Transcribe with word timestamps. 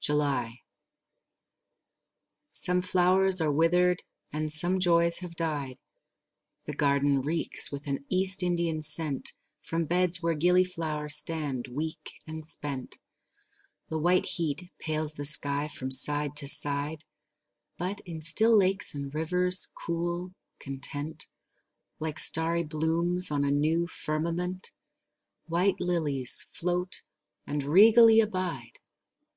July 0.00 0.64
Some 2.50 2.82
flowers 2.82 3.40
are 3.40 3.52
withered 3.52 4.02
and 4.32 4.52
some 4.52 4.80
joys 4.80 5.18
have 5.20 5.36
died; 5.36 5.76
The 6.64 6.74
garden 6.74 7.20
reeks 7.20 7.70
with 7.70 7.86
an 7.86 8.00
East 8.08 8.42
Indian 8.42 8.82
scent 8.82 9.32
From 9.62 9.84
beds 9.84 10.20
where 10.20 10.34
gillyflowers 10.34 11.12
stand 11.14 11.68
weak 11.68 12.14
and 12.26 12.44
spent; 12.44 12.96
The 13.88 13.98
white 14.00 14.26
heat 14.26 14.72
pales 14.80 15.14
the 15.14 15.24
skies 15.24 15.72
from 15.74 15.92
side 15.92 16.34
to 16.38 16.48
side; 16.48 17.04
But 17.78 18.00
in 18.00 18.20
still 18.22 18.56
lakes 18.56 18.92
and 18.92 19.14
rivers, 19.14 19.68
cool, 19.84 20.32
content, 20.58 21.28
Like 22.00 22.18
starry 22.18 22.64
blooms 22.64 23.30
on 23.30 23.44
a 23.44 23.52
new 23.52 23.86
firmament, 23.86 24.72
White 25.46 25.78
lilies 25.80 26.42
float 26.42 27.02
and 27.46 27.62
regally 27.62 28.18
abide. 28.18 28.80